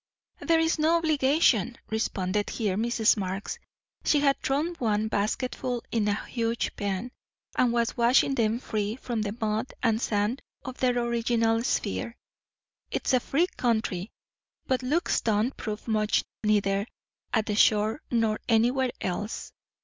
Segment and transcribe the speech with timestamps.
[0.39, 3.17] "There's no obligation," responded here Mrs.
[3.17, 3.59] Marx.
[4.03, 7.11] She had thrown one basketful into a huge pan,
[7.55, 12.17] and was washing them free from the mud and sand of their original sphere.
[12.89, 14.09] "It's a free country.
[14.65, 16.87] But looks don't prove much neither
[17.31, 19.51] at the shore nor anywhere else.